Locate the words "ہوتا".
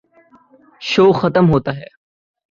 1.49-1.71